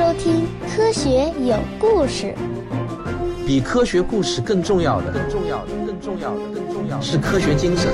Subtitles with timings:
[0.00, 0.36] 收听
[0.74, 2.34] 《科学有故事》。
[3.46, 7.92] 比科学故事更重要的，更重要的，更重要的，更重要的是科学精神。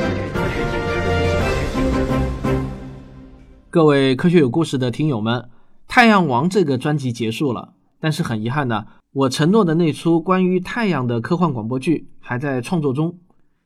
[3.71, 5.41] 各位科学有故事的听友们，
[5.89, 13.19] 《太阳王》这个专辑结束了，但是很遗憾呢，我承诺的那出关于太阳的科幻广播剧还在创作中。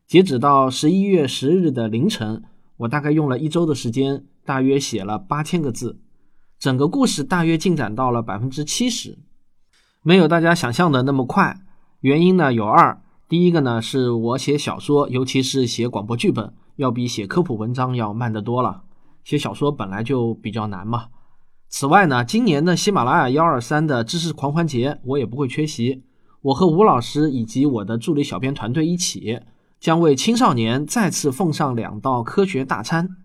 [0.07, 2.43] 截止到十一月十日的凌晨，
[2.79, 5.99] 我大概用了一周的时间，大约写了八千个字。
[6.61, 9.17] 整个故事大约进展到了百分之七十，
[10.03, 11.59] 没有大家想象的那么快。
[12.01, 18.83] 原因呢有二，第一个呢是我写小说，尤其是写广播剧本，要比写科普文章要慢得多了。
[19.25, 21.07] 写小说本来就比较难嘛。
[21.71, 26.05] 此外呢，今年的喜马拉雅幺二三的知识狂欢节，我也不会缺席。
[26.43, 29.41] 我和吴老师以及我的助理小编团队一起，
[29.79, 33.17] 将为青少年再次奉上两道科学大餐。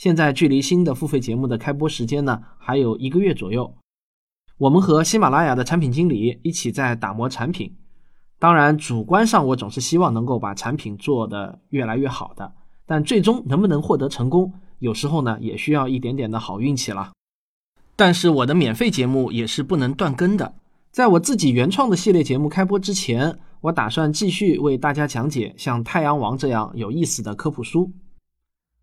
[0.00, 3.74] 现在距离新的付费节目的开播时间呢，还有一个月左右。
[4.56, 7.76] 我们和喜马拉雅的产品经理一起在打磨产品。
[8.38, 12.50] 当然，主观上我总是希望能够把产品做得越来越好的，
[12.86, 17.12] 但最终能不能获得成功，有时候呢也需要一点点的好运气了。
[17.94, 20.54] 但是我的免费节目也是不能断更的。
[20.90, 27.92] 在我自己原创的系列节目开播之前，我打算继续为大家讲解像《太阳王》这样有意思的科普书。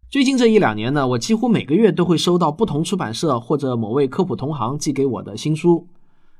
[0.09, 5.89] 最近这一两年呢，我几乎每个月都会收到不同出版社或者某位科普同行寄给我的新书。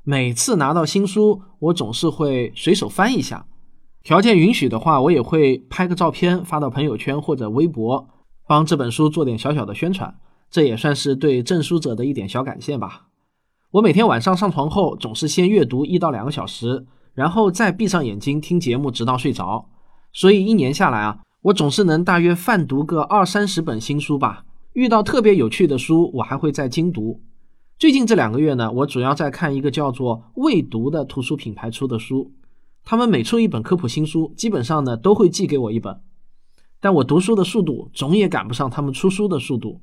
[0.04, 3.46] 每次拿到新书，我总是会随手翻一下，
[4.02, 8.08] 条件允许的话，我也会拍个照片发到朋友圈或者微博，
[8.46, 10.16] 帮这本书做点小小的宣传。
[10.50, 13.08] 这也算是对赠书者的一点小感谢吧。
[13.72, 19.68] 我每天晚上上床后，总是先阅读一到两个小时，然后再闭上眼睛听节目，直到睡着。
[20.14, 21.18] 所以一年下来啊。
[21.42, 24.44] 我总是能大约泛读个二三十本新书吧。
[24.72, 27.20] 遇到特别有趣的书，我还会再精读。
[27.78, 32.32] 最近这两个月呢，我主要在看一个叫做“未读”的图书品牌出的书。
[32.84, 36.00] 他们每出一本科普新书，基本上呢都会寄给我一本。
[36.80, 39.80] 但我读书的速度总也赶不上他们出书的速度。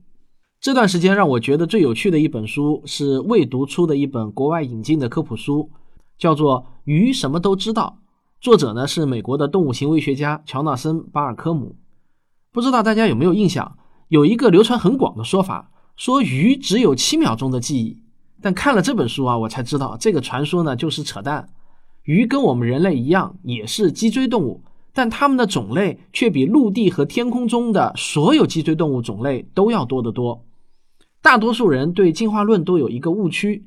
[0.60, 5.70] 这段时间让我觉得最有趣的一本书是未读出的一本国外引进的科普书，
[6.18, 8.00] 叫做《鱼什么都知道》。
[8.46, 11.78] 作者呢是美国的动物行为学家乔纳森·巴尔科姆。
[12.52, 13.76] 不知道大家有没有印象？
[14.08, 18.04] 有一个流传很广的说法，说鱼只有七秒钟的记忆。
[18.44, 21.50] 但看了这本书啊，我才知道这个传说呢就是扯淡。
[22.04, 24.62] 鱼跟我们人类一样，也是脊椎动物，
[24.94, 30.46] 但它们的种类却比陆地和天空中的所有脊椎动物种类都要多得多。
[31.20, 33.66] 大多数人对进化论都有一个误区，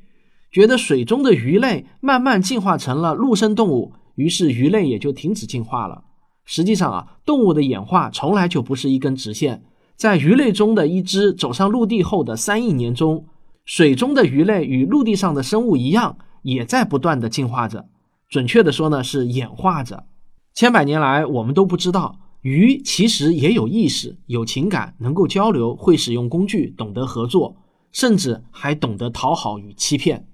[0.52, 3.92] 觉得水中的鱼类慢慢进化成了陆生动物。
[4.18, 6.02] 于是鱼类也就停止进化了。
[6.44, 9.62] 实际上啊，动物的演化从来就不是一根直线。
[9.94, 13.26] 在鱼类中的一只走上陆地后的三亿年中，
[13.64, 17.86] 水中的鱼类与陆地上的生物一样，也在不断的进化着。
[18.28, 20.06] 准确的说呢，是演化着。
[20.52, 27.56] 千百年来，我们都不知道鱼其实也有意识、有情感，能够交流，会使用工具，懂得合作，
[27.92, 30.26] 甚至还懂得讨好与欺骗。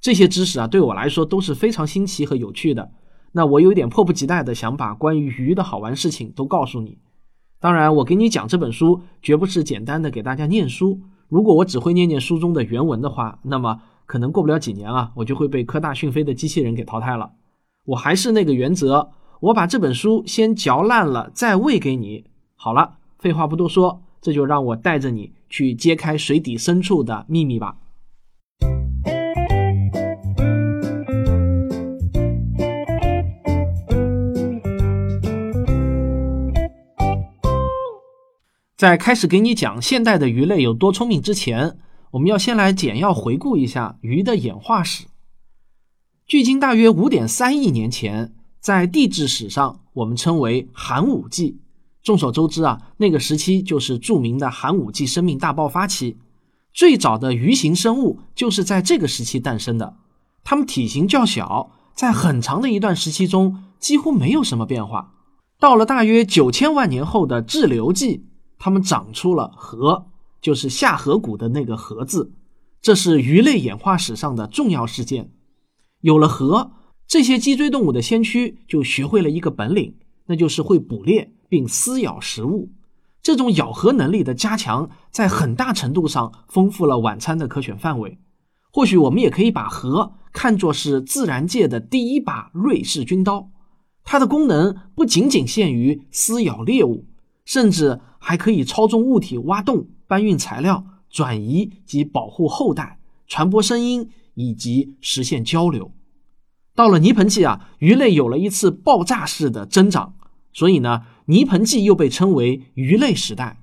[0.00, 2.92] 这些知识啊，对我来说都是非常新奇和有趣的。
[3.32, 6.98] 那我有点迫不及待的想把关于鱼的好玩事情都告诉你。
[7.60, 11.00] 当然，我给你讲这本书绝不是简单的给大家念书。
[11.28, 17.32] 如果我只会念念书中的原文的话，那么可能过不了几年啊，我就会被科大讯飞的机器人给淘汰了。
[17.84, 22.24] 我还是那个原则，我把这本书先嚼烂了再喂给你。
[22.54, 27.76] 好了，废话不多说，这就让我带着你去揭开水底深处的秘密吧。
[38.78, 41.78] 在开始给你讲现代的鱼类有多聪明之前，
[42.12, 45.06] 我们要先来简要回顾一下鱼的演化史。
[46.28, 51.58] 距今大约五点三亿年前，在地质史上，我们称为寒武纪。
[52.04, 56.16] 众所周知啊，那个时期就是著名的寒武纪生命大爆发期。
[56.72, 59.96] 最早的鱼形生物就是在这个时期诞生的。
[60.44, 65.14] 它们体型较小，在很长的一段时期中几乎没有什么变化。
[65.58, 68.26] 到了大约九千万年后的滞留纪。
[68.58, 70.06] 它们长出了颌，
[70.40, 72.32] 就是下颌骨的那个“颌”字，
[72.80, 75.30] 这是鱼类演化史上的重要事件。
[76.00, 76.72] 有了颌，
[77.06, 79.94] 这些脊椎动物的先驱就学会了一个本领，
[80.26, 82.72] 那就是会捕猎并撕咬食物。
[83.20, 88.18] 这种咬合能力的加强，在很大程度上丰富了晚餐的可选范围。
[88.70, 93.50] 或许我们也可以把颌看作是自然界的第一把瑞士军刀，
[94.04, 97.07] 它的功能不仅仅限于撕咬猎物，
[97.48, 97.98] 甚至。
[98.20, 102.98] 还可以操纵物体挖洞、搬运材料、转移及保护后代、
[103.28, 105.92] 传播声音，以及实现交流。
[106.74, 110.14] 到了泥盆纪啊，鱼类有了一次爆炸式的增长，
[110.52, 113.62] 所以呢，泥盆纪又被称为鱼类时代。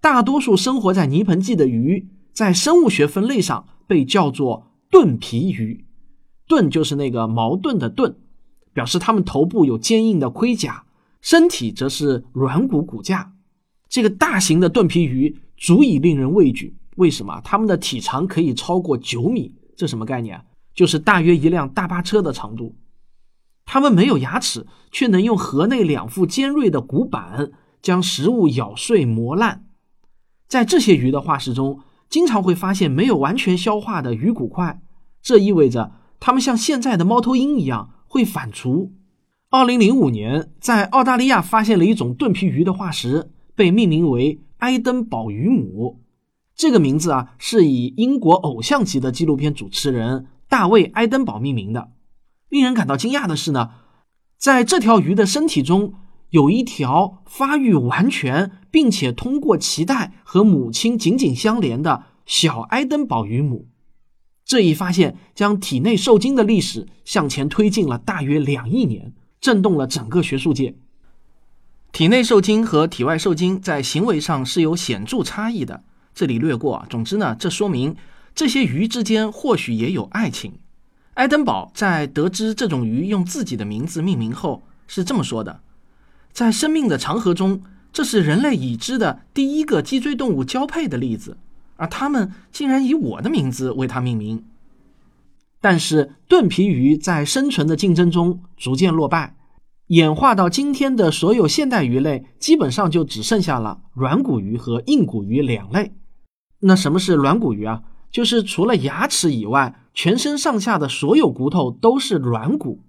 [0.00, 5.84] 大多数生活在泥盆纪的鱼，在生物学分类上被叫做盾皮鱼。
[6.48, 8.16] 盾就是那个矛盾的盾，
[8.72, 10.86] 表示它们头部有坚硬的盔甲，
[11.20, 13.32] 身体则是软骨骨架。
[13.88, 16.76] 这个大型的盾皮鱼足以令人畏惧。
[16.96, 17.40] 为什么？
[17.42, 20.44] 它们的体长可以超过九米，这什么概念？
[20.74, 22.76] 就是大约一辆大巴车的长度。
[23.64, 29.66] 它们没有牙齿，却能用颌内两副尖锐的骨板将食物咬碎磨烂。
[30.48, 34.82] 在这些鱼的化石中，经常会发现没有完全消化的鱼骨块，
[35.22, 38.90] 这意味着它们像现在的猫头鹰一样会反刍。
[39.52, 45.98] 二零零五年，在澳大利亚发现了一种盾皮鱼的化石，被命名为埃登堡鱼母。
[46.54, 51.90] 这个名字啊，是以英国偶像级的纪录片主持人大卫·埃登堡命名的。
[52.48, 53.70] 令人感到惊讶的是呢，
[54.38, 55.94] 在这条鱼的身体中。
[56.28, 63.66] 有一条发育完全，并且通过脐带和母亲紧紧相连的小埃登堡鱼母，
[64.44, 70.74] 这一发现将体内受精的历史向前推进了大约两亿年，震动了整个学术界。
[71.92, 75.82] 体内受精和体外受精在行为上是有显著差异的，
[76.14, 76.86] 这里略过。
[76.88, 77.96] 总之呢，这说明
[78.34, 80.52] 这些鱼之间或许也有爱情。
[81.14, 85.60] 爱登堡在得知这种鱼用自己的名字命名后是这么说的。
[86.32, 87.62] 在生命的长河中，
[87.92, 91.36] 这是人类已知的第一个脊椎动物交配的例子，
[91.76, 94.44] 而他们竟然以我的名字为它命名。
[95.60, 99.36] 但是，盾皮鱼在生存的竞争中逐渐落败，
[99.88, 105.92] 演化到今天的所有现代鱼类，基本上就只剩下了软骨鱼和硬骨鱼两类。
[106.60, 107.82] 那什么是软骨鱼啊？
[108.10, 112.80] 就是除了牙齿以外，全身上下的所有骨头都是软骨。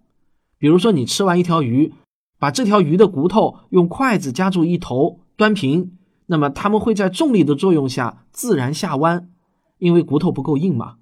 [0.58, 1.94] 比如说，你吃完一条鱼。
[2.40, 5.92] 把这条鱼的骨头用筷子夹住一头，端平，
[6.26, 9.30] 那么它们会在重力的作用下自然下弯，
[9.78, 10.96] 因为骨头不够硬嘛。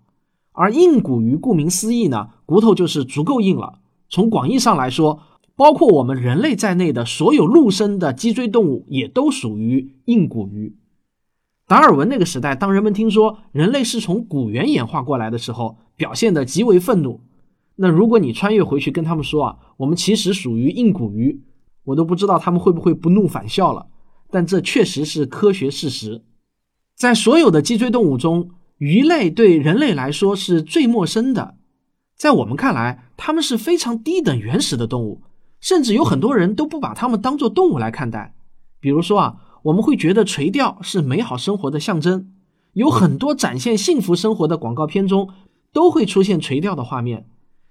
[0.52, 3.80] 而硬骨鱼顾名思义呢，骨头就是足够硬了。
[4.10, 5.22] 从广义上来说，
[5.56, 10.76] 包括我们人类在内的所有陆生的脊椎动物也都属于硬骨鱼。
[11.68, 17.22] 达尔文那个时代，当人们听说人类是从古猿演化过来的时候，表现得极为愤怒。
[17.76, 21.44] 那如果你穿越回去跟他们说啊，我们其实属于硬骨鱼，
[21.84, 23.88] 我都不知道他们会不会不怒反笑了。
[24.32, 26.24] 但这确实是科学事实。
[26.96, 28.50] 在所有的脊椎动物中，
[28.80, 31.56] 鱼类对人类来说是最陌生的。
[32.16, 35.22] 在我们看来，它们是非常低等原始的动物，
[35.60, 38.34] 甚至有很多人都不把它们当做动物来看待。
[38.80, 42.32] 比如说啊，我们会觉得垂钓是美好生活的象征，
[42.72, 45.30] 有很多展现幸福生活的广告片中
[45.74, 47.28] 都会出现垂钓的画面。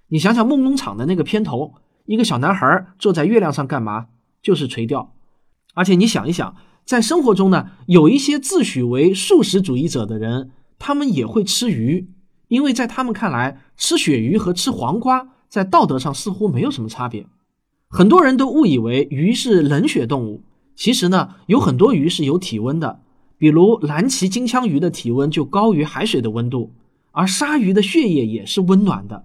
[0.08, 1.74] 你想想梦工厂的那个片头，
[2.04, 4.08] 一个小男孩坐在月亮上干嘛？
[4.42, 5.14] 就是垂钓。
[5.72, 12.08] 而且你想一想，在生活中呢，有一些自诩为素食主义者的人，他们也会吃鱼，
[12.48, 17.26] 因为在他们看来，吃鳕鱼和吃黄瓜在道德上似乎没有什么差别。
[17.88, 20.42] 很多人都误以为鱼是冷血动物，
[20.76, 23.00] 其实呢，有很多鱼是有体温的，
[23.38, 26.72] 比如蓝鳍金枪鱼的体温就高于海水的温度，
[27.12, 29.24] 而鲨鱼的血液也是温暖的。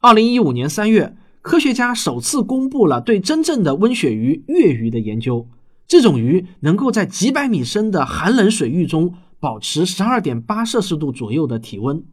[0.00, 5.48] 二零一五年三月，科学家首次公布了对真正的温血鱼月鱼的研究。
[5.88, 12.04] 这种鱼能够在几百米深的寒冷水域中保持十二点八摄氏度左右的体温。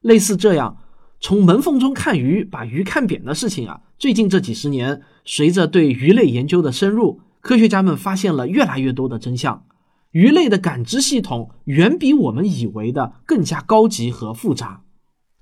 [0.00, 0.78] 类似这样
[1.20, 9.64] 从门缝中看鱼、把鱼看扁的事情啊，最近这几十年，随着对鱼类研究的深入，科学家们发现了越来越多的真相。
[10.10, 14.82] 鱼类的感知系统远比我们以为的更加高级和复杂。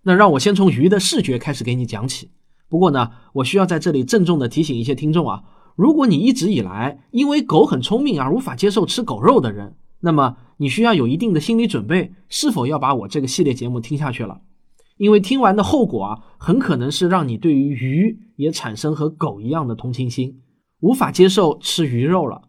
[0.03, 2.31] 那让我先从鱼的视觉开始给你讲起。
[2.69, 5.43] 不过呢，我需要在这里郑重的提醒一些听众啊，
[5.75, 14.41] 如果你一直以来因为狗很聪明而无法接受吃狗肉的人，那么你需要有一定的心理准备，是否要把我这个系列节目听下去了？
[14.97, 20.41] 因为听完的后果啊，很可能是让你对于鱼也产生和狗一样的同情心，
[20.81, 22.43] 无法接受吃鱼肉了。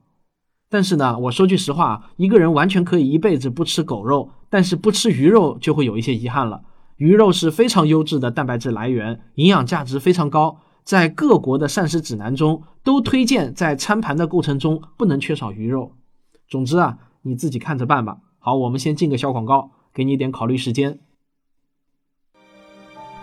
[0.69, 6.61] 但是呢，我说句实话，一个人完全可以一辈子不吃狗肉，但是不吃鱼肉就会有一些遗憾了。
[6.97, 15.93] 鱼肉是非常优质的蛋白质来源，营养价值非常高，在各国的膳食指南中都推荐在餐盘的过程中不能缺少鱼肉。
[16.47, 18.17] 总之啊，你自己看着办吧。
[18.39, 20.99] 好，我们先进个小广告，给你点考虑时间。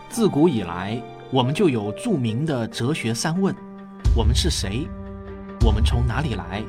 [0.09, 3.55] 自古以来，我们就有著名的哲学三问：
[4.17, 4.88] 我们是谁？
[5.67, 6.62] 我们从哪里来？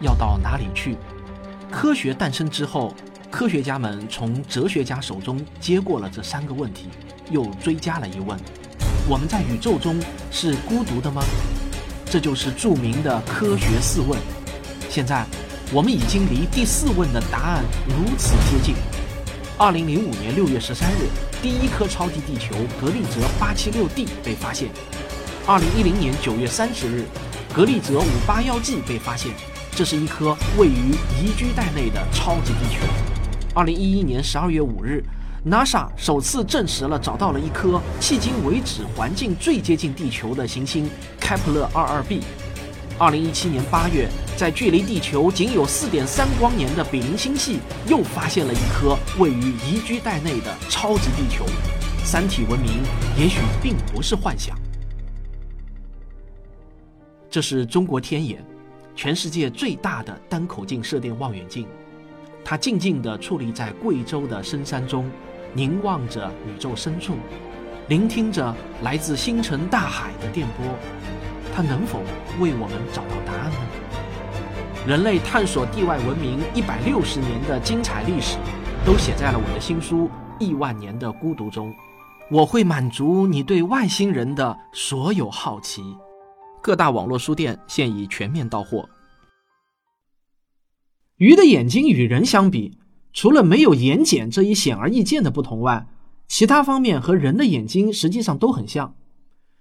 [0.00, 0.96] 要到哪里去？
[1.70, 2.94] 科学诞生之后。
[3.30, 6.88] 科学家们从哲学家手中接过了这三个问题，
[7.30, 8.38] 又追加了一问：
[9.06, 10.00] 我们在宇宙中
[10.30, 11.20] 是孤独的吗？
[12.06, 14.18] 这就是著名的科学四问。
[14.88, 15.26] 现在，
[15.70, 18.74] 我们已经离第四问的答案如此接近。
[19.58, 21.10] 二零零五年六月十三日，
[21.42, 24.70] 第一颗超级地球格利泽八七六 d 被发现。
[25.46, 27.04] 二零一零年九月三十日，
[27.52, 29.30] 格利泽五八幺 g 被发现。
[29.72, 32.86] 这是一颗位于宜居带内的超级地球。
[33.54, 35.04] 二零一一年十二月五日
[35.46, 40.88] ，NASA 首次证实了找到了一颗迄今为止环境最接近地球的行星
[41.20, 42.22] 开普勒二二 b。
[43.00, 51.46] 二零一七年八月，在距离地球仅有四点三光年的比邻星系又发现了一颗位于宜居带内的超级地球。
[52.04, 52.82] 三体文明
[53.16, 54.58] 也许并不是幻想。
[57.30, 58.44] 这是中国天眼。
[58.96, 61.68] 全世界最大的单口径射电望远镜，
[62.44, 65.08] 它静静地矗立在贵州的深山中，
[65.54, 67.14] 凝望着宇宙深处，
[67.86, 68.52] 聆听着
[68.82, 70.66] 来自星辰大海的电波。
[71.54, 72.00] 它能否
[72.40, 73.58] 为我们找到答案呢？
[74.86, 78.38] 人类探索地外文明一百六十年的精彩历史，
[78.86, 80.06] 都写在了我的新书
[80.38, 81.74] 《亿万年的孤独》中。
[82.30, 85.82] 我会满足你对外星人的所有好奇。
[86.60, 88.88] 各大网络书店现已全面到货。
[91.16, 92.78] 鱼的眼睛与人相比，
[93.12, 95.86] 除了没有眼睑这一显而易见的不同外，
[96.28, 98.94] 其他方面和人的眼睛实际上都很像。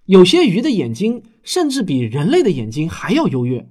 [0.08, 3.70] 有些鱼的眼睛甚至比人类的眼睛还要优越。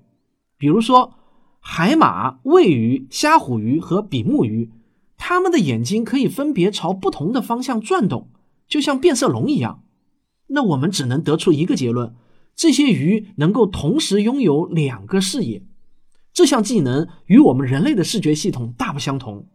[0.59, 1.14] 比如说，
[1.61, 4.71] 海马、喂鱼、虾虎鱼和比目鱼，
[5.16, 8.28] 它们的眼睛可以分别朝不同的方向转动，
[8.69, 9.83] 就像变色龙一样。
[10.49, 12.14] 那我们只能得出一个结论。
[12.55, 15.62] 这些鱼能够同时拥有两个视野，
[16.35, 19.47] 这项技能与我们人类的视觉系统大不相同。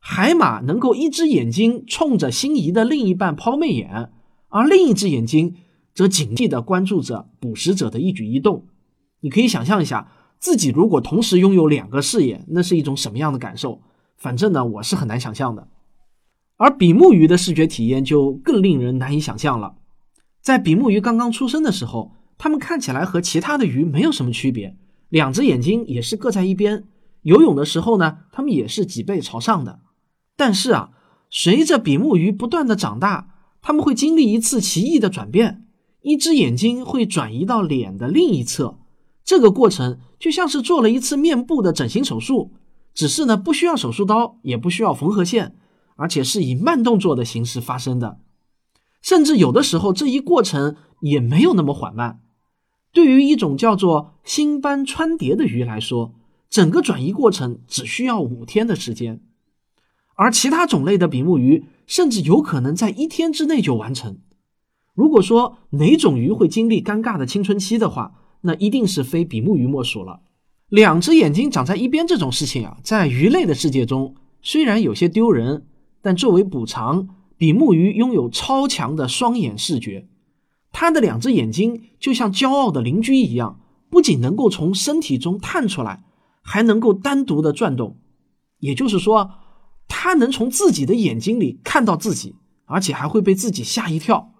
[0.00, 4.10] 海马能够一只眼睛冲着心仪的另一半抛媚眼，
[4.48, 5.54] 而另一只眼睛
[5.94, 8.66] 则警惕地关注着捕食者的一举一动。
[9.20, 13.80] 你可以想象一下，自己如果同时拥有两个视野，那是一种什么样的感受？
[14.16, 15.68] 反正呢，我是很难想象的。
[16.56, 19.76] 而比目鱼的视觉体验就更令人难以想象了。
[20.40, 24.76] 在比目鱼刚刚出生的时候，它们看起来和其他的鱼没有什么区别，
[25.08, 26.84] 两只眼睛也是各在一边。
[27.22, 29.80] 游泳的时候呢，它们也是脊背朝上的。
[30.36, 30.90] 但是啊，
[31.30, 35.63] 随着比目鱼不断的长大，它们会经历一次奇异的转变，
[36.04, 38.78] 一只眼睛会转移到脸的另一侧。
[39.24, 42.52] 这个过程就像是做了一次面部的整形手术，
[42.92, 45.56] 只是呢不需要手术刀，也不需要缝合线，
[45.96, 48.18] 而且是以慢动作的形式发生的。
[49.00, 52.20] 甚至有的时候，这一过程也没有那么缓慢。
[52.92, 56.12] 对于一种叫做星斑穿蝶的鱼来说，
[56.50, 59.22] 整个转移过程只需要五天的时间，
[60.16, 64.18] 而其他种类的比目鱼甚至有可能在一天之内就完成。
[64.94, 70.20] 如果说哪种鱼会经历尴尬的青春期的话，那一定是非比目鱼莫属了。
[70.68, 75.66] 两只眼睛长在一边这种事情啊，在鱼类的世界中虽然有些丢人，
[76.00, 80.06] 但作为补偿，比目鱼拥有超强的双眼视觉。
[80.72, 83.60] 它的两只眼睛就像骄傲的邻居一样，
[83.90, 86.04] 不仅能够从身体中探出来，
[86.42, 87.98] 还能够单独的转动。
[88.58, 89.30] 也就是说，
[89.88, 94.33] 它能从自己的眼睛里看到自己，而且还会被自己吓一跳。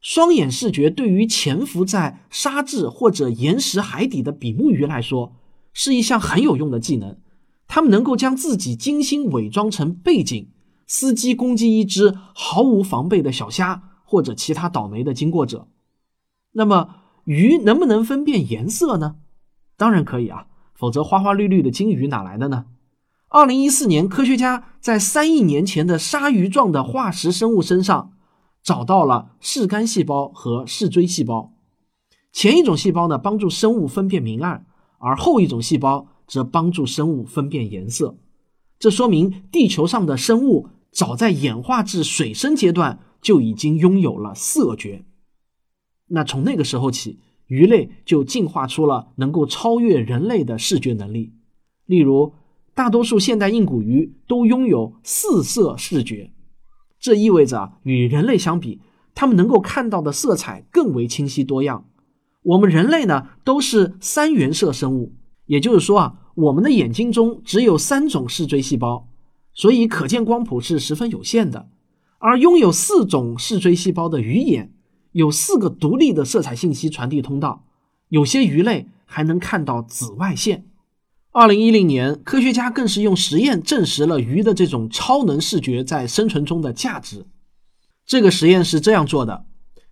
[0.00, 5.36] 双眼视觉对于潜伏在沙质或者岩石海底的比目鱼来说，
[5.72, 7.18] 是一项很有用的技能。
[7.66, 10.48] 它们能够将自己精心伪装成背景，
[10.88, 13.84] 伺机攻击一只毫无防备的小虾。
[14.02, 15.68] 或者其他倒霉的经过者，
[16.54, 19.18] 那么鱼能不能分辨颜色呢？
[19.76, 22.64] 当然可以啊，否则花花绿绿的金鱼哪来的呢？
[23.28, 28.14] 二零一四年，科学家在三亿年前的鲨鱼状的化石生物身上
[28.62, 31.52] 找到了视杆细胞和视锥细胞。
[32.32, 34.66] 前一种细胞呢，帮助生物分辨明暗，
[34.98, 38.16] 而后一种细胞则帮助生物分辨颜色。
[38.78, 43.00] 这说明地球上的生物早在演化至水生阶段。
[43.22, 45.04] 就已经拥有了色觉。
[46.06, 51.34] 那从那个时候起，鱼类就进化出了能够超越人类的视觉能力。
[51.84, 52.32] 例如，
[52.74, 56.32] 大多数现代硬骨鱼都拥有四色视觉，
[57.00, 58.80] 这意味着与人类相比，
[59.14, 61.86] 它们能够看到的色彩更为清晰多样。
[62.42, 65.14] 我们人类呢，都是三原色生物，
[65.46, 69.08] 也就是说啊，我们的眼睛中只有三种视锥细胞，
[69.52, 71.68] 所以可见光谱是十分有限的。
[72.18, 74.74] 而拥有四种视锥细胞的鱼眼，
[75.12, 77.64] 有四个独立的色彩信息传递通道。
[78.08, 80.69] 有些鱼类还能看到紫外线。
[81.32, 87.24] 二零一零年，科学家更是用实验证实了鱼的这种超能视觉在生存中的价值。
[88.04, 89.44] 这个实验是这样做的：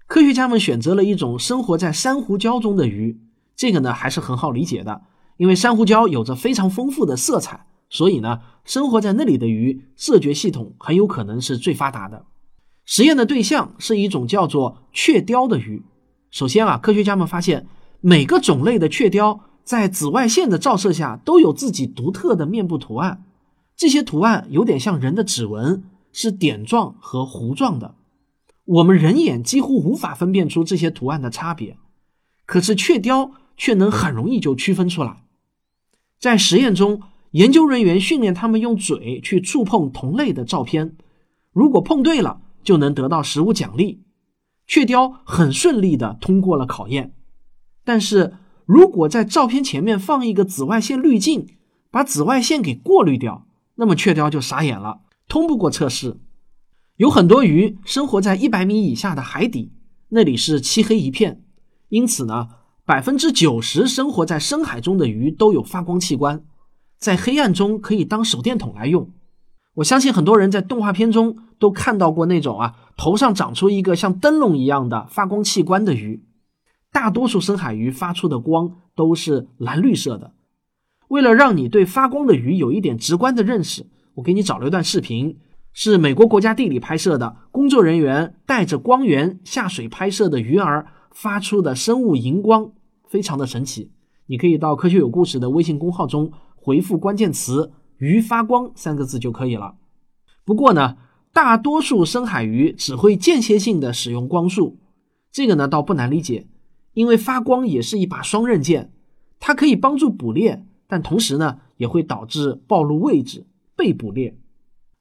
[0.09, 3.21] 科学家们选择了一种生活在珊瑚礁中的鱼，
[3.55, 5.03] 这个呢还是很好理解的，
[5.37, 12.25] 因为珊瑚礁有着非常丰富的色彩，所以呢，生活在那里的鱼视觉系统很有可能是最发达的。
[12.85, 15.85] 实验的对象是一种叫做雀鲷的鱼。
[16.33, 17.69] 首先啊，科学家们发现
[18.01, 23.27] 每个种类的雀鲷在紫外线的照射下都有自己独特的面部图案，
[23.77, 27.95] 这些图案有点像人的指纹，是点状和弧状的。
[28.65, 31.77] 我们人眼几乎无法分辨出这些图案的差别，
[32.47, 35.23] 可是雀雕却能很容易就区分出来。
[36.19, 40.97] 在实验中，研究人员训练他们用嘴去触碰同类的照片，
[41.53, 42.41] 如果碰对了。
[42.65, 44.03] 就能得到食物奖励，
[44.67, 47.15] 雀雕很顺利地通过了考验。
[47.83, 48.35] 但是
[48.69, 51.47] 如果在照片前面放一个紫外线滤镜，
[51.91, 53.47] 把紫外线给过滤掉，
[53.77, 56.19] 那么雀鲷就傻眼了，通不过测试。
[56.97, 59.73] 有很多鱼生活在一百米以下的海底，
[60.11, 61.43] 那里是漆黑一片，
[61.89, 62.49] 因此呢，
[62.85, 66.45] 百分之九十生活在深海中的鱼都有发光器官，
[66.99, 69.09] 在黑暗中可以当手电筒来用。
[69.77, 76.23] 我相信很多人在动画片中都看到过那种啊，头上长出一个像灯笼一样的发光器官的鱼。
[76.93, 80.33] 大多数深海鱼发出的光都是蓝绿色的。
[81.09, 85.39] 为了让你对发光的鱼有一点直观的认识，我给你找了一段视频，
[85.73, 92.73] 是美国国家地理拍摄的，工作人员带着光源下水拍摄的鱼儿发出的生物荧光，
[93.09, 93.93] 非常的神奇。
[94.27, 97.73] 你可以到科学有故事的微信公号中回复关键词。
[97.97, 99.75] 鱼发光三个字就可以了。
[100.45, 100.97] 不过呢，
[101.33, 104.79] 大多数深海鱼只会间歇性的使用光束，
[105.33, 106.47] 这个呢倒不难理解，
[106.99, 108.91] 因为发光也是一把双刃剑，
[109.39, 114.37] 它可以帮助捕猎，但同时呢也会导致暴露位置被捕猎。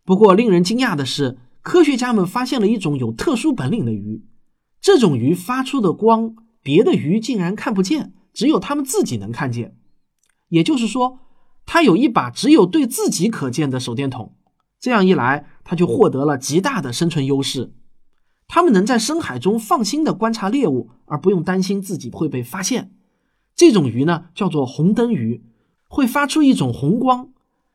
[0.05, 4.23] 不过令人惊讶的是，科学家们发现了一种有特殊本领的鱼，
[4.79, 9.75] 这种鱼发出的光别的鱼竟然看不见，只有它们自己能看见。
[10.49, 11.21] 也就是说。
[11.69, 14.33] 它有一把只有对自己可见的手电筒，
[14.79, 17.73] 这样一来，它就获得了极大的生存优势。
[18.47, 22.91] 它们能在深海中放心的观察猎物，而不用担心自己会被发现。
[23.55, 25.43] 这种鱼呢，叫做红灯鱼，
[25.87, 27.29] 会发出一种红光，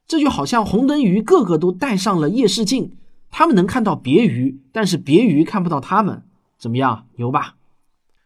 [0.06, 2.96] 这就好像红灯鱼个个都戴上了夜视镜，
[3.30, 6.22] 它们能看到别鱼，但是别鱼看不到它们。
[6.58, 7.56] 怎么样，牛吧？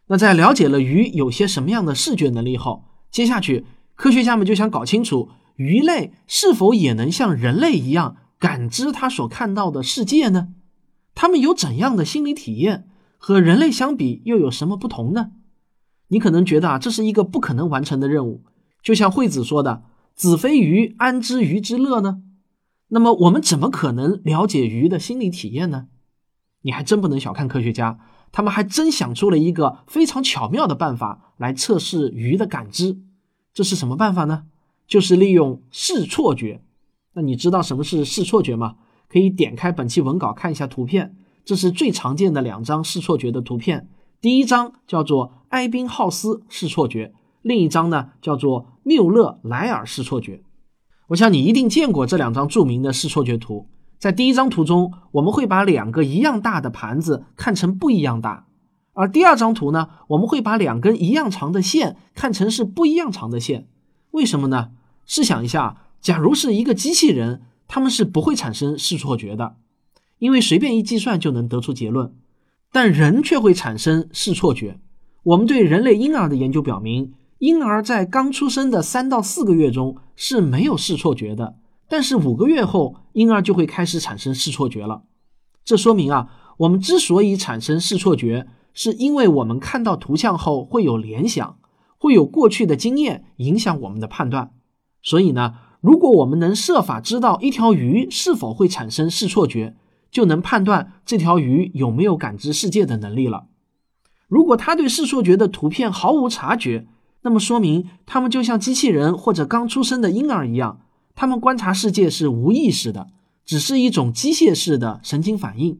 [0.08, 5.30] 那在了解了鱼有些什么样的视觉能力后，接下去科学家们就想搞清楚。
[5.56, 10.48] 鱼类是否也能像人类一样感知它所看到的世界呢？
[11.16, 12.88] 他们有怎样的心理体验？
[13.18, 15.32] 和人类相比又有什么不同呢？
[16.08, 18.44] 你可能觉得啊，这是一个不可能完成的任务。
[18.82, 19.82] 就像惠子说的
[20.14, 22.22] ：“子非鱼，安知鱼之乐呢？”
[22.88, 25.88] 那么我们怎么可能了解鱼的心理体验呢？
[26.60, 27.98] 你还真不能小看科学家，
[28.30, 33.00] 他们还真想出了一个非常巧妙的办法来测试鱼的感知。
[33.54, 34.44] 这是什么办法呢？
[34.86, 36.62] 就是利用视错觉，
[37.14, 38.76] 那你知道什么是视错觉吗？
[39.08, 43.88] 可以点开本期文稿看一下图片，这是最常见的两张视错觉的图片。
[44.20, 50.42] 第一张叫做埃宾浩斯视错觉，另一张呢叫做缪勒莱尔视错觉。
[51.08, 53.68] 我想你一定见过这两张著名的视错觉图。
[53.98, 58.46] 在第一张图中，我们会把两个一样大的盘子看成不一样大，
[58.92, 63.68] 而第二张图呢，我们会把两根一样长的线看成是不一样长的线。
[64.10, 64.70] 为什么呢？
[65.06, 69.56] 试想一下，假如是一个机器人，他们是不会产生视错觉的，
[70.18, 72.14] 因为随便一计算就能得出结论。
[72.72, 74.80] 但人却会产生视错觉。
[75.22, 81.56] 我们对人类婴儿的研究表明，婴儿在刚出生的三到四个月中是没有视错觉的，
[81.88, 85.02] 但是五个月后，婴儿就会开始产生视错觉了。
[85.64, 91.58] 这说明啊，我们之所以产生视错觉，是因为我们看到图像后会有联想。
[91.98, 94.52] 会有过去的经验影响我们的判断，
[95.02, 95.54] 所以呢，
[95.86, 99.76] 如果我们能设法知道一条鱼是否会产生视错觉，
[100.10, 103.46] 就能判断这条鱼有没有感知世界的能力了。
[104.26, 106.88] 如果它对视错觉的图片毫无察觉，
[107.22, 110.80] 那么说明它们就像机器人或者刚出生的婴儿一样，
[111.14, 113.06] 它们观察世界是无意识的，
[113.44, 115.78] 只是一种机械式的神经反应。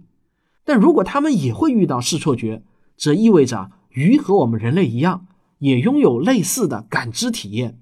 [0.64, 2.62] 但如果它们也会遇到视错觉，
[2.96, 5.26] 则意味着鱼和我们人类一样。
[5.58, 7.78] 也拥有类似的感知体验。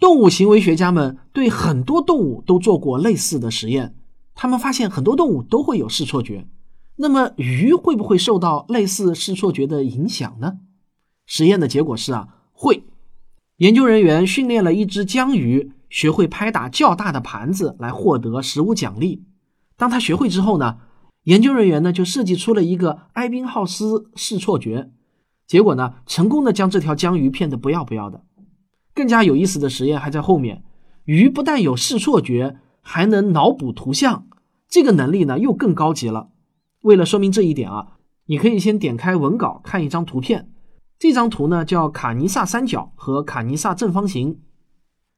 [0.00, 3.94] 动物行为学家们对很多动物都做过类似的实验，
[4.34, 6.48] 他们发现很多动物都会有视错觉。
[6.96, 10.54] 那么鱼会不会受到类似视错觉的影响呢？
[11.26, 12.84] 实验的结果是啊，会。
[13.58, 19.24] 研究人员训练了一只江鱼，学会拍打较大的盘子来获得食物奖励。
[19.76, 20.78] 当他学会之后呢，
[21.24, 24.90] 研究人员呢就设计出了一个埃宾浩斯视错觉，
[25.46, 28.24] 结果呢成功的将这条江鱼骗得不要不要的。
[28.94, 30.62] 更加有意思的实验还在后面，
[31.04, 34.26] 鱼不但有视错觉，还能脑补图像，
[34.68, 36.28] 这个能力呢又更高级了。
[36.82, 40.50] 为了说明这一点啊，你可以先点开文稿看一张图片，
[40.98, 44.40] 这张图呢叫卡尼萨三角和卡尼萨正方形。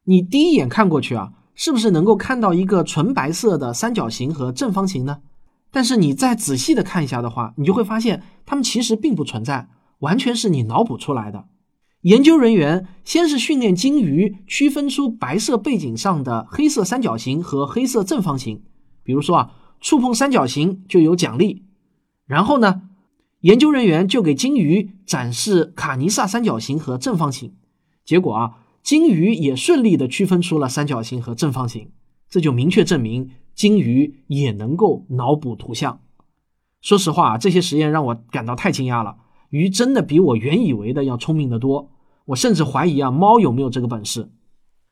[0.04, 5.20] 你第一眼看过去啊，是不是能够看到一个纯白色的三角形和正方形呢？
[5.70, 9.68] 但是你再仔细的看一下的话，你就会发现它们其实并不存在，
[10.00, 11.46] 完全是你脑补出来的。
[12.02, 18.62] 研究人员先是训练鲸鱼区分出白色背景上的黑色三角形和黑色正方形，
[19.04, 21.64] 比如说啊，触碰三角形就有奖励。
[22.26, 22.82] 然后呢，
[23.42, 27.54] 研究人员就给鲸鱼展示卡尼萨三角形和正方形，
[28.04, 28.58] 结果啊。
[28.82, 31.92] 鲸鱼也顺利的区分出了三角形和正方形，
[32.28, 36.00] 这就明确证明鲸鱼也能够脑补图像。
[36.80, 39.18] 说实话，这些实验让我感到太惊讶了。
[39.50, 41.91] 鱼真的比我原以为的要聪明得多。
[42.26, 44.30] 我甚至怀疑啊，猫有没有这个本事？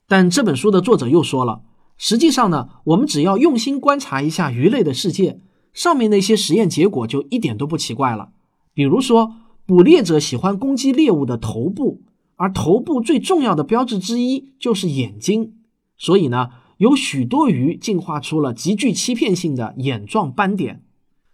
[0.08, 1.62] 但这本书的作者又说了，
[1.96, 5.40] 实际上呢，我们只要用心观察一下鱼类的世界，
[5.72, 8.30] 上面那些实验结果就一点都不奇怪了。
[8.74, 9.34] 比如说，
[9.66, 12.02] 捕猎者喜欢攻击猎物的头部。
[12.42, 15.56] 而头部最重要的标志之一就是眼睛，
[15.98, 20.82] 所以呢，有许多鱼进化出了极具欺骗性的眼状斑点，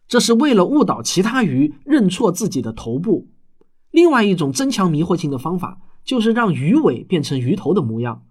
[0.08, 3.28] 这是为了误导其他鱼认错自己的头部。
[3.92, 8.22] 另外一种增强迷惑性的方法就是让鱼尾变成鱼头的模样，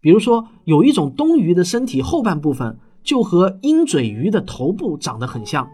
[0.00, 5.68] 比如说有一种冬鱼的身体后半部分就和鹰嘴鱼的头部长得很像。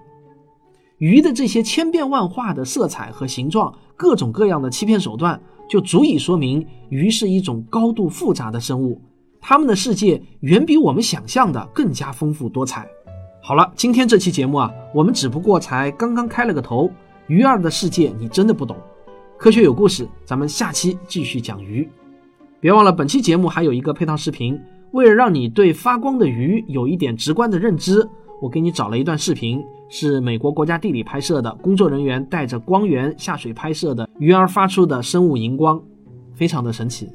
[0.99, 5.39] 鱼的这些千变万化的色彩和形状，各种各样的欺骗手段。
[5.69, 8.99] 就足以说明鱼是一种高度复杂的生物，
[9.39, 12.89] 它们的世界远比我们想象的更加丰富多彩。
[13.43, 16.91] 好了，今天这期节目啊，我们只不过才刚刚开了个头，
[17.27, 18.79] 鱼儿的世界你真的不懂。
[19.39, 21.89] 科学有故事，咱们下期继续讲鱼。
[22.59, 28.05] 别忘了本期节目还有一个配套视频，为了让你对发光的鱼有一点直观的认知。
[28.43, 35.81] 我给你找了一段视频，是美国国家地理拍摄的，工作人员带着光源下水拍摄的鱼儿发出的生物荧光，
[36.35, 37.09] 非常的神奇。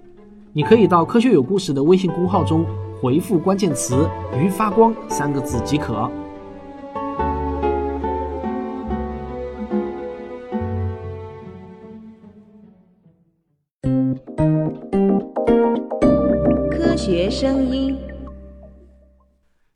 [0.53, 2.65] 你可以到“科学有故事”的微信公号中
[3.01, 4.07] 回复关键词
[4.41, 6.09] “鱼发光”三个字即可。
[17.33, 17.97] 声音。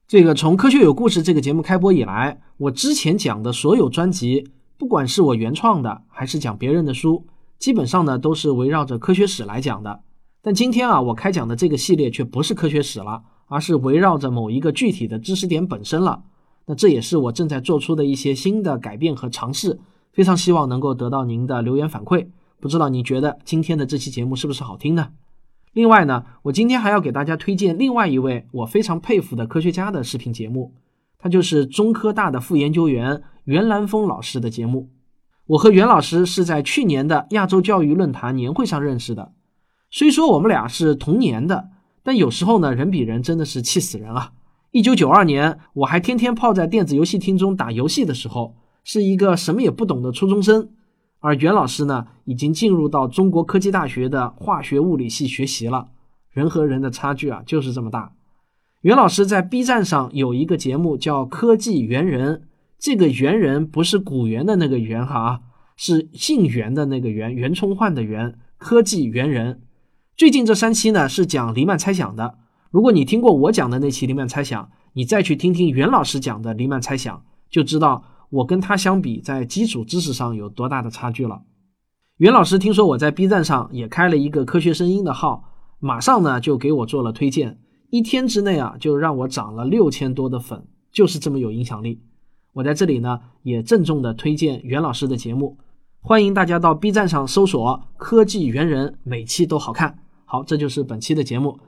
[0.07, 7.25] 这个从《科学有故事》这个节目开播以来，我之前讲的所有专辑，不管是我原创的，还是讲别人的书，
[7.57, 10.01] 基本上呢都是围绕着科学史来讲的。
[10.43, 16.21] 但今天啊，我开讲的这个系列却不是科学史了，而是围绕着某一个具体的知识点本身了。
[16.67, 19.79] 那这也是我正在做出的一些新的改变和尝试，
[20.13, 22.27] 非常希望能够得到您的留言反馈。
[22.59, 25.09] 不知道你觉得今天的这期节目是不是好听呢？
[25.77, 30.73] 另外呢，我今天还要给大家推荐另外一位我非常佩服的科学家的视频节目，
[31.19, 34.89] 他就是中科大的副研究员袁兰峰老师的节目。
[35.45, 39.33] 我和袁老师是在去年的亚洲教育论坛年会上认识的。
[39.91, 41.69] 虽说我们俩是同年的，
[42.01, 44.31] 但有时候呢，人比人真的是气死人啊！
[44.71, 50.69] 一九九二年，我还天天泡在电子游戏厅中打游戏的时候，是一个什么也不懂的初中生。
[51.19, 55.89] 而袁老师呢，已经进入到中国科技大学的化学物理系学习了。
[56.31, 58.13] 人和人的差距啊，就是这么大。
[58.81, 62.35] 袁老师在 B 站上有一个节目叫《科技猿人》，
[62.77, 65.41] 这个猿人不是古猿的那个猿哈，
[65.75, 68.37] 是姓袁的那个袁，袁崇焕的袁。
[68.59, 69.61] 科技猿人
[70.15, 72.35] 最近这三期呢是讲黎曼猜想的。
[72.69, 78.03] 如果你听过我讲的那期黎曼猜想，你再去听听袁老师讲的黎曼猜想，就知道。
[78.29, 81.41] 我跟他相比，在基础知识上有多大的差距了？
[82.17, 85.43] 袁老师听说我在 B 站上也开了一个科学声音的号，
[85.79, 87.59] 马上呢就给我做了推荐，
[87.89, 92.01] 一天之内啊就让我涨了六千多的粉，就是这么有影响力。
[92.53, 95.57] 我在这里呢也郑重的推荐袁老师的节目，
[96.01, 99.99] 欢迎大家到 B 站上搜索“科技猿人”，每期都好看。
[100.25, 101.59] 好，这就是本期的节目。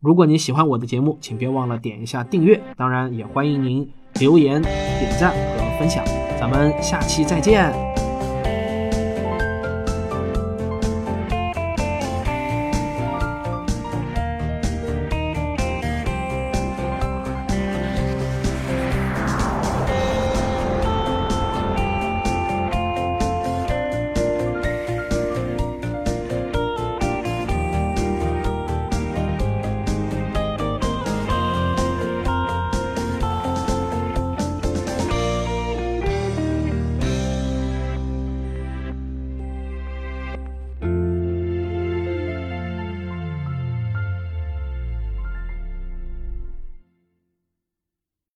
[0.00, 5.60] 如果你喜欢我的节目，请别忘了点一下订阅，当然也欢迎您留言、点赞和。
[5.80, 6.04] 分享，
[6.38, 7.89] 咱们下期再见。